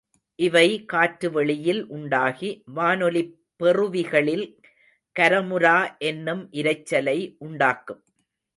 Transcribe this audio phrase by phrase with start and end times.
[0.39, 4.45] இவை காற்றுவெளியில் உண்டாகி, வானொலிப் பெறுவிகளில்
[5.19, 5.77] கரமுரா
[5.97, 8.03] என்னும் இரைச்சலை உண்டாக்கும்.